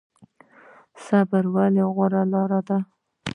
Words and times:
صبر 1.05 1.43
ولې 1.55 1.83
غوره 1.93 2.23
لاره 2.31 2.59
ده؟ 2.67 2.77